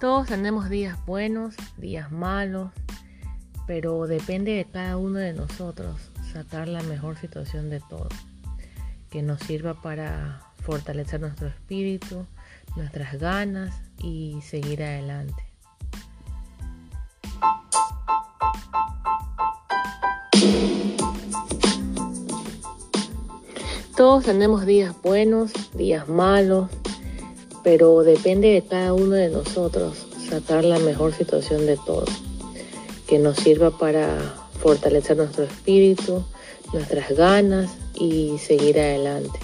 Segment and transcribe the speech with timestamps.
[0.00, 2.70] Todos tenemos días buenos, días malos,
[3.66, 6.00] pero depende de cada uno de nosotros
[6.32, 8.08] sacar la mejor situación de todo,
[9.10, 12.24] que nos sirva para fortalecer nuestro espíritu,
[12.76, 15.44] nuestras ganas y seguir adelante.
[23.94, 26.70] Todos tenemos días buenos, días malos,
[27.62, 32.08] pero depende de cada uno de nosotros sacar la mejor situación de todos,
[33.06, 34.18] que nos sirva para
[34.60, 36.24] fortalecer nuestro espíritu,
[36.72, 39.38] nuestras ganas y seguir adelante.